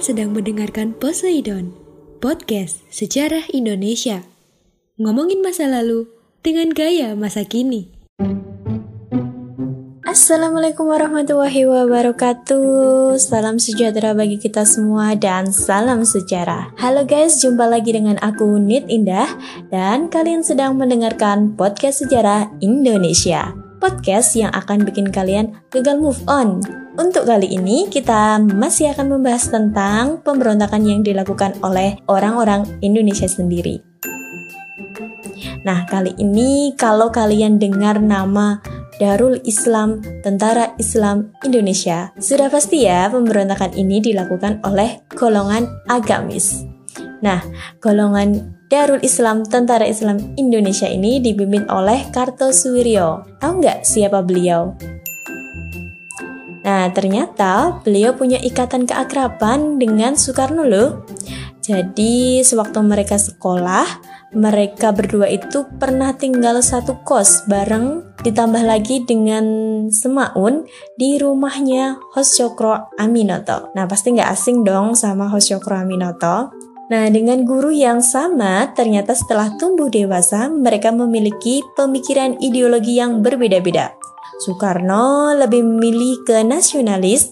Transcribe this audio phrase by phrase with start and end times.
[0.00, 1.76] Kalian sedang mendengarkan Poseidon,
[2.24, 4.24] podcast sejarah Indonesia.
[4.96, 6.08] Ngomongin masa lalu
[6.40, 7.92] dengan gaya masa kini.
[10.08, 17.92] Assalamualaikum warahmatullahi wabarakatuh Salam sejahtera bagi kita semua dan salam sejarah Halo guys, jumpa lagi
[17.92, 19.30] dengan aku Nit Indah
[19.70, 26.79] Dan kalian sedang mendengarkan podcast sejarah Indonesia Podcast yang akan bikin kalian gagal move on
[26.98, 33.90] Untuk kali ini kita masih akan membahas tentang pemberontakan yang dilakukan oleh orang-orang Indonesia sendiri
[35.60, 38.60] Nah, kali ini kalau kalian dengar nama
[38.96, 42.12] Darul Islam Tentara Islam Indonesia.
[42.16, 46.64] Sudah pasti ya pemberontakan ini dilakukan oleh golongan agamis.
[47.20, 47.44] Nah,
[47.80, 53.40] golongan Darul Islam Tentara Islam Indonesia ini dipimpin oleh Kartosuwiryo.
[53.40, 54.72] Tahu nggak siapa beliau?
[56.60, 61.08] Nah, ternyata beliau punya ikatan keakraban dengan Soekarno loh.
[61.60, 63.86] Jadi, sewaktu mereka sekolah,
[64.30, 69.44] mereka berdua itu pernah tinggal satu kos bareng ditambah lagi dengan
[69.90, 73.74] Semaun di rumahnya Hos Cokro Aminoto.
[73.74, 76.54] Nah pasti nggak asing dong sama Hos Cokro Aminoto.
[76.90, 83.99] Nah dengan guru yang sama ternyata setelah tumbuh dewasa mereka memiliki pemikiran ideologi yang berbeda-beda.
[84.40, 87.28] Soekarno lebih memilih ke nasionalis,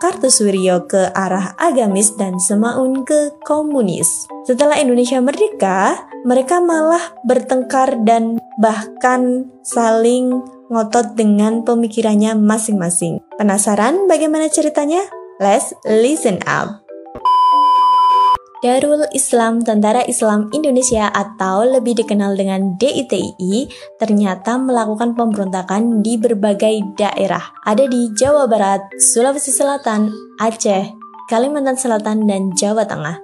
[0.00, 4.24] Kartosuwiryo ke arah agamis dan Semaun ke komunis.
[4.48, 10.40] Setelah Indonesia merdeka, mereka malah bertengkar dan bahkan saling
[10.72, 13.20] ngotot dengan pemikirannya masing-masing.
[13.36, 15.04] Penasaran bagaimana ceritanya?
[15.36, 16.79] Let's listen up.
[18.60, 26.92] Darul Islam Tentara Islam Indonesia atau lebih dikenal dengan DITI ternyata melakukan pemberontakan di berbagai
[27.00, 27.40] daerah.
[27.64, 30.92] Ada di Jawa Barat, Sulawesi Selatan, Aceh,
[31.32, 33.16] Kalimantan Selatan, dan Jawa Tengah.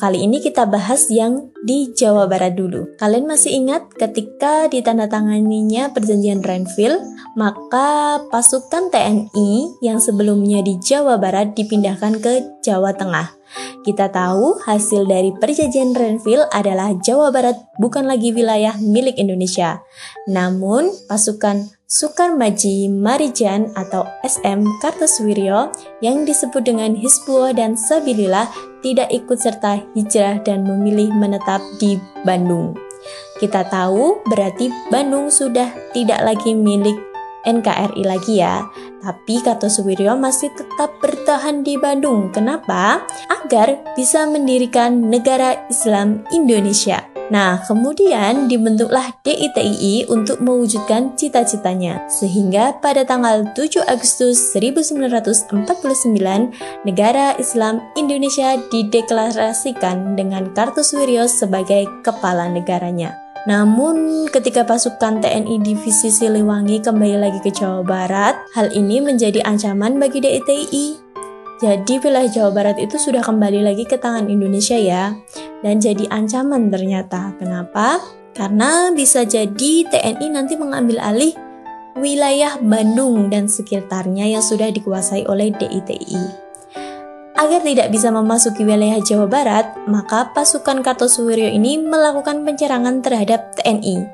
[0.00, 2.94] Kali ini kita bahas yang di Jawa Barat dulu.
[2.96, 7.02] Kalian masih ingat ketika ditandatanganinya perjanjian Renville,
[7.36, 13.34] maka pasukan TNI yang sebelumnya di Jawa Barat dipindahkan ke Jawa Tengah.
[13.84, 19.84] Kita tahu hasil dari perjanjian Renville adalah Jawa Barat bukan lagi wilayah milik Indonesia.
[20.24, 25.68] Namun, pasukan Sukarmaji Marijan atau SM Kartosuwiryo
[26.00, 28.48] yang disebut dengan Hizbullah dan Sabilillah
[28.80, 32.72] tidak ikut serta hijrah dan memilih menetap di Bandung.
[33.36, 36.96] Kita tahu berarti Bandung sudah tidak lagi milik
[37.44, 38.64] NKRI lagi ya.
[39.04, 42.32] Tapi Kartosuwiryo masih tetap bertahan di Bandung.
[42.32, 43.04] Kenapa?
[43.54, 47.06] Agar bisa mendirikan negara Islam Indonesia.
[47.30, 52.02] Nah, kemudian dibentuklah DITII untuk mewujudkan cita-citanya.
[52.10, 55.54] Sehingga pada tanggal 7 Agustus 1949,
[56.82, 63.14] negara Islam Indonesia dideklarasikan dengan Kartosuwiryo sebagai kepala negaranya.
[63.46, 70.02] Namun, ketika pasukan TNI Divisi Siliwangi kembali lagi ke Jawa Barat, hal ini menjadi ancaman
[70.02, 71.03] bagi DITI.
[71.64, 75.16] Jadi wilayah Jawa Barat itu sudah kembali lagi ke tangan Indonesia ya,
[75.64, 77.32] dan jadi ancaman ternyata.
[77.40, 78.04] Kenapa?
[78.36, 81.32] Karena bisa jadi TNI nanti mengambil alih
[81.96, 86.20] wilayah Bandung dan sekitarnya yang sudah dikuasai oleh DITI.
[87.32, 94.04] Agar tidak bisa memasuki wilayah Jawa Barat, maka pasukan Kartosuwiryo ini melakukan penyerangan terhadap TNI.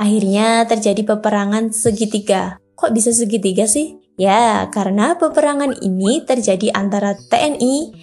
[0.00, 2.56] Akhirnya terjadi peperangan segitiga.
[2.80, 4.07] Kok bisa segitiga sih?
[4.18, 7.94] Ya, karena peperangan ini terjadi antara TNI,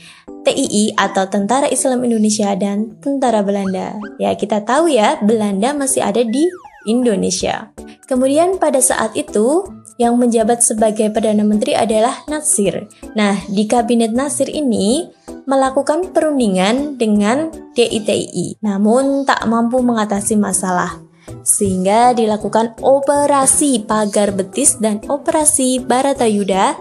[0.48, 4.00] TII atau Tentara Islam Indonesia dan Tentara Belanda.
[4.16, 6.48] Ya, kita tahu ya, Belanda masih ada di
[6.88, 7.76] Indonesia.
[8.08, 12.88] Kemudian pada saat itu, yang menjabat sebagai Perdana Menteri adalah Nasir.
[13.16, 15.08] Nah, di kabinet Nasir ini
[15.48, 21.05] melakukan perundingan dengan DITI, namun tak mampu mengatasi masalah
[21.46, 26.76] sehingga dilakukan operasi pagar betis dan operasi Baratayuda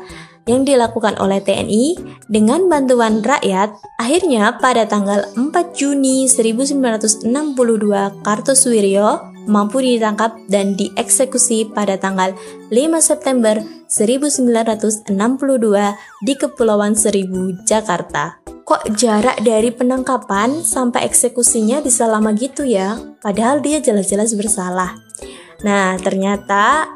[0.44, 1.96] yang dilakukan oleh TNI
[2.28, 7.24] dengan bantuan rakyat, akhirnya pada tanggal 4 Juni 1962
[8.24, 9.08] Kartosuwiryo
[9.44, 12.32] mampu ditangkap dan dieksekusi pada tanggal
[12.72, 15.08] 5 September 1962
[16.24, 18.43] di Kepulauan Seribu, Jakarta.
[18.64, 22.96] Kok jarak dari penangkapan sampai eksekusinya bisa lama gitu ya?
[23.20, 24.96] Padahal dia jelas-jelas bersalah.
[25.60, 26.88] Nah, ternyata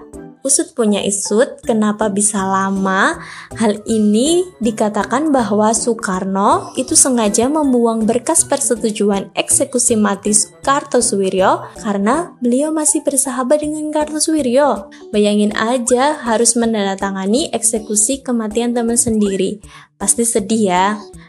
[0.48, 3.20] usut punya isut, kenapa bisa lama?
[3.60, 10.32] Hal ini dikatakan bahwa Soekarno itu sengaja membuang berkas persetujuan eksekusi mati
[10.64, 14.88] Kartosuwiryo karena beliau masih bersahabat dengan Kartosuwiryo.
[15.12, 19.60] Bayangin aja harus menandatangani eksekusi kematian teman sendiri.
[20.00, 20.86] Pasti sedih ya.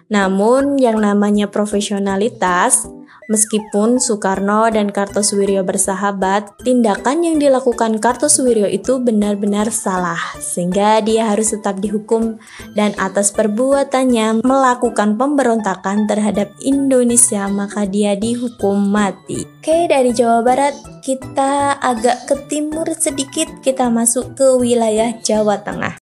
[0.10, 2.90] Namun yang namanya profesionalitas
[3.30, 11.54] Meskipun Soekarno dan Kartosuwiryo bersahabat, tindakan yang dilakukan Kartosuwiryo itu benar-benar salah, sehingga dia harus
[11.54, 12.42] tetap dihukum
[12.74, 19.46] dan atas perbuatannya melakukan pemberontakan terhadap Indonesia, maka dia dihukum mati.
[19.62, 20.74] Oke, dari Jawa Barat
[21.06, 26.02] kita agak ke timur sedikit, kita masuk ke wilayah Jawa Tengah.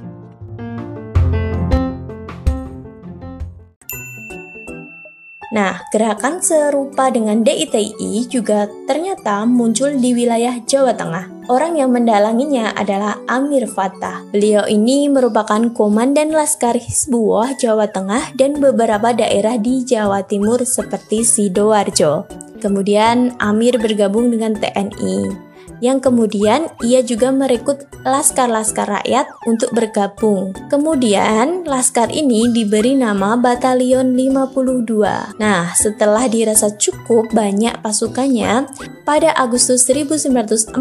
[5.51, 11.43] Nah, gerakan serupa dengan DITI juga ternyata muncul di wilayah Jawa Tengah.
[11.51, 14.23] Orang yang mendalanginya adalah Amir Fatah.
[14.31, 21.27] Beliau ini merupakan komandan Laskar Hizbullah Jawa Tengah dan beberapa daerah di Jawa Timur seperti
[21.27, 22.23] Sidoarjo.
[22.63, 25.50] Kemudian Amir bergabung dengan TNI
[25.81, 30.53] yang kemudian ia juga merekrut laskar-laskar rakyat untuk bergabung.
[30.69, 35.41] Kemudian, laskar ini diberi nama Batalion 52.
[35.41, 38.69] Nah, setelah dirasa cukup banyak pasukannya,
[39.03, 40.71] pada Agustus 1949,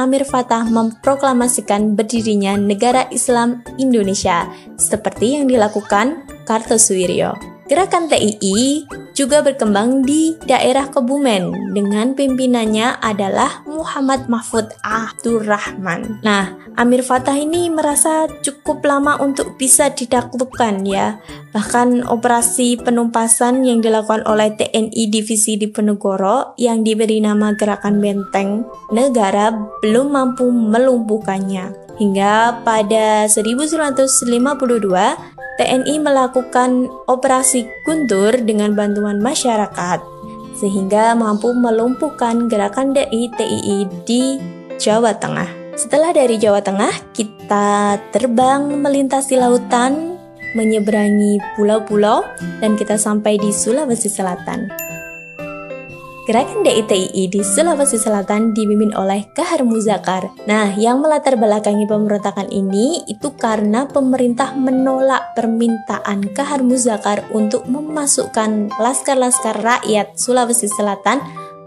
[0.00, 4.48] Amir Fatah memproklamasikan berdirinya Negara Islam Indonesia,
[4.80, 7.61] seperti yang dilakukan Kartosuwiryo.
[7.72, 8.84] Gerakan TII
[9.16, 16.20] juga berkembang di daerah Kebumen dengan pimpinannya adalah Muhammad Mahfud Abdurrahman.
[16.20, 21.16] Nah, Amir Fatah ini merasa cukup lama untuk bisa ditaklukkan ya.
[21.56, 29.48] Bahkan operasi penumpasan yang dilakukan oleh TNI Divisi Diponegoro yang diberi nama Gerakan Benteng Negara
[29.80, 31.96] belum mampu melumpuhkannya.
[31.96, 40.00] Hingga pada 1952, TNI melakukan operasi Guntur dengan bantuan masyarakat
[40.56, 44.38] sehingga mampu melumpuhkan gerakan DITII di
[44.78, 45.48] Jawa Tengah.
[45.74, 50.20] Setelah dari Jawa Tengah, kita terbang melintasi lautan,
[50.52, 52.22] menyeberangi pulau-pulau,
[52.60, 54.81] dan kita sampai di Sulawesi Selatan.
[56.22, 60.30] Gerakan DITII di Sulawesi Selatan dipimpin oleh Kahar Muzakar.
[60.46, 68.70] Nah, yang melatar belakangi pemberontakan ini itu karena pemerintah menolak permintaan Kahar Muzakar untuk memasukkan
[68.78, 71.18] laskar-laskar rakyat Sulawesi Selatan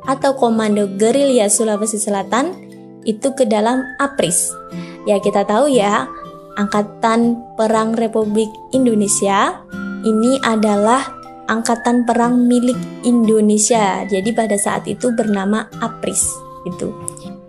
[0.08, 2.56] atau Komando Gerilya Sulawesi Selatan
[3.04, 4.56] itu ke dalam APRIS.
[5.04, 6.08] Ya kita tahu ya,
[6.56, 9.60] Angkatan Perang Republik Indonesia
[10.08, 14.06] ini adalah angkatan perang milik Indonesia.
[14.06, 16.34] Jadi pada saat itu bernama APRIS
[16.66, 16.90] itu.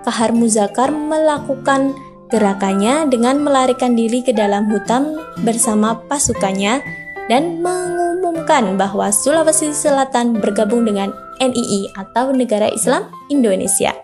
[0.02, 1.94] Kahar Muzakar melakukan
[2.28, 6.82] gerakannya dengan melarikan diri ke dalam hutan bersama pasukannya
[7.28, 13.94] dan mengumumkan bahwa Sulawesi Selatan bergabung dengan NII atau Negara Islam Indonesia.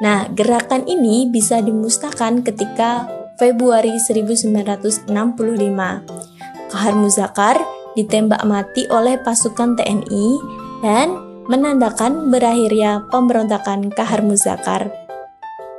[0.00, 3.06] Nah, gerakan ini bisa dimusnahkan ketika
[3.42, 5.10] Februari 1965.
[6.70, 7.58] Kahar Muzakar
[7.98, 10.28] ditembak mati oleh pasukan TNI
[10.86, 11.18] dan
[11.50, 14.94] menandakan berakhirnya pemberontakan Kahar Muzakar.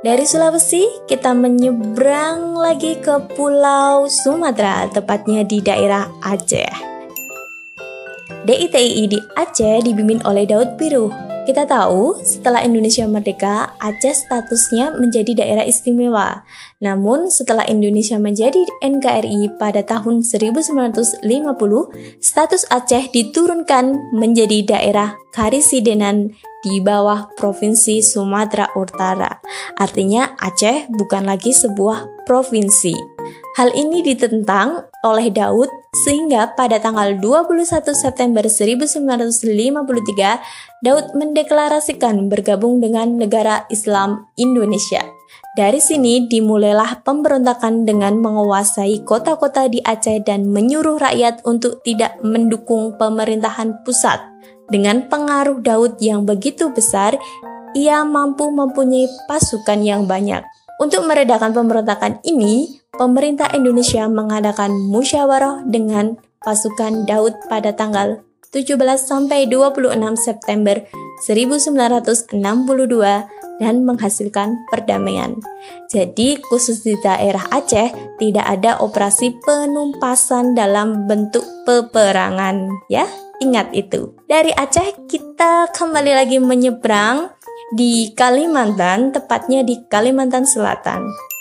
[0.03, 6.92] Dari Sulawesi, kita menyeberang lagi ke Pulau Sumatera, tepatnya di daerah Aceh.
[8.43, 15.43] DITII di Aceh dibimbing oleh Daud Biru kita tahu, setelah Indonesia merdeka, Aceh statusnya menjadi
[15.43, 16.47] daerah istimewa.
[16.79, 21.19] Namun, setelah Indonesia menjadi NKRI pada tahun 1950,
[22.23, 26.31] status Aceh diturunkan menjadi daerah Karisidenan
[26.63, 29.43] di bawah Provinsi Sumatera Utara.
[29.75, 32.95] Artinya Aceh bukan lagi sebuah provinsi.
[33.59, 35.67] Hal ini ditentang oleh Daud
[36.07, 45.03] sehingga pada tanggal 21 September 1953 Daud mendeklarasikan bergabung dengan negara Islam Indonesia.
[45.53, 52.97] Dari sini dimulailah pemberontakan dengan menguasai kota-kota di Aceh dan menyuruh rakyat untuk tidak mendukung
[52.97, 54.17] pemerintahan pusat.
[54.73, 57.13] Dengan pengaruh Daud yang begitu besar,
[57.77, 60.41] ia mampu mempunyai pasukan yang banyak.
[60.81, 68.21] Untuk meredakan pemberontakan ini, pemerintah Indonesia mengadakan musyawarah dengan pasukan Daud pada tanggal
[68.53, 70.77] 17 sampai 26 September
[71.25, 72.37] 1962
[73.57, 75.33] dan menghasilkan perdamaian.
[75.89, 83.09] Jadi, khusus di daerah Aceh tidak ada operasi penumpasan dalam bentuk peperangan, ya.
[83.41, 84.13] Ingat itu.
[84.29, 87.33] Dari Aceh kita kembali lagi menyeberang
[87.73, 91.32] di Kalimantan, tepatnya di Kalimantan Selatan.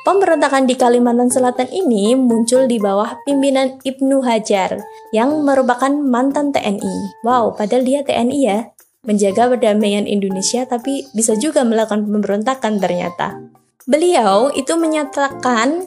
[0.00, 4.80] Pemberontakan di Kalimantan Selatan ini muncul di bawah pimpinan Ibnu Hajar
[5.12, 7.20] yang merupakan mantan TNI.
[7.20, 8.72] Wow, padahal dia TNI ya
[9.04, 13.44] menjaga perdamaian Indonesia tapi bisa juga melakukan pemberontakan ternyata.
[13.84, 15.84] Beliau itu menyatakan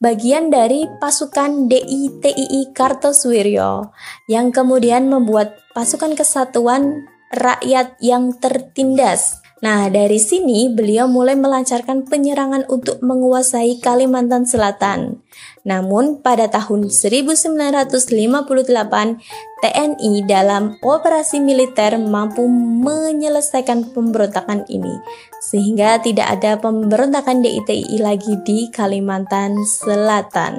[0.00, 3.92] bagian dari pasukan DITII Kartosuwiryo
[4.32, 7.04] yang kemudian membuat pasukan kesatuan
[7.36, 15.22] rakyat yang tertindas Nah, dari sini beliau mulai melancarkan penyerangan untuk menguasai Kalimantan Selatan.
[15.62, 19.22] Namun, pada tahun 1958,
[19.62, 24.98] TNI dalam operasi militer mampu menyelesaikan pemberontakan ini,
[25.38, 30.58] sehingga tidak ada pemberontakan DITI lagi di Kalimantan Selatan.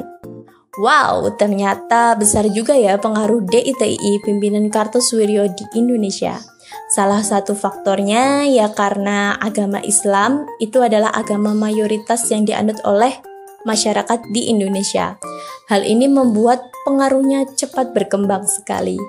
[0.80, 6.53] Wow, ternyata besar juga ya pengaruh DITI pimpinan Kartosuwiryo di Indonesia.
[6.94, 13.18] Salah satu faktornya ya karena agama Islam itu adalah agama mayoritas yang dianut oleh
[13.66, 15.18] masyarakat di Indonesia.
[15.74, 19.02] Hal ini membuat pengaruhnya cepat berkembang sekali.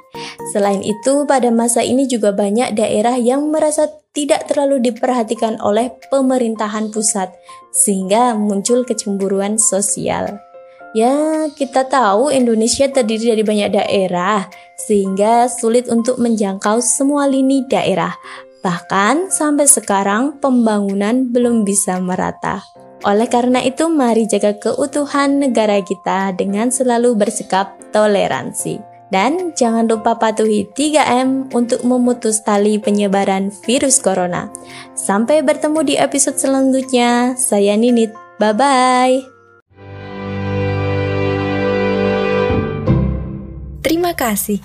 [0.49, 6.89] Selain itu, pada masa ini juga banyak daerah yang merasa tidak terlalu diperhatikan oleh pemerintahan
[6.89, 7.35] pusat,
[7.75, 10.41] sehingga muncul kecemburuan sosial.
[10.95, 14.47] Ya, kita tahu Indonesia terdiri dari banyak daerah,
[14.79, 18.15] sehingga sulit untuk menjangkau semua lini daerah.
[18.63, 22.63] Bahkan sampai sekarang pembangunan belum bisa merata.
[23.05, 28.81] Oleh karena itu, mari jaga keutuhan negara kita dengan selalu bersikap toleransi.
[29.13, 34.49] Dan jangan lupa patuhi 3M untuk memutus tali penyebaran virus corona.
[34.97, 37.37] Sampai bertemu di episode selanjutnya.
[37.37, 38.15] Saya Ninit.
[38.39, 39.34] Bye-bye.
[44.15, 44.63] casi.